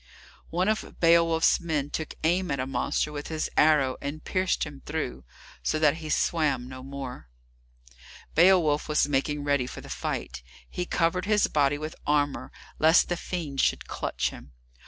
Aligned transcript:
One 0.49 0.67
of 0.67 0.99
Beowulf's 0.99 1.59
men 1.59 1.91
took 1.91 2.15
aim 2.23 2.49
at 2.49 2.59
a 2.59 2.65
monster 2.65 3.11
with 3.11 3.27
his 3.27 3.51
arrow, 3.55 3.97
and 4.01 4.23
pierced 4.25 4.63
him 4.63 4.81
through, 4.87 5.23
so 5.61 5.77
that 5.77 5.97
he 5.97 6.09
swam 6.09 6.67
no 6.67 6.81
more. 6.81 7.29
Beowulf 8.33 8.89
was 8.89 9.07
making 9.07 9.43
ready 9.43 9.67
for 9.67 9.81
the 9.81 9.89
fight. 9.89 10.41
He 10.67 10.87
covered 10.87 11.25
his 11.25 11.45
body 11.45 11.77
with 11.77 11.95
armour 12.07 12.51
lest 12.79 13.09
the 13.09 13.15
fiend 13.15 13.61
should 13.61 13.85
clutch 13.87 14.31
him. 14.31 14.53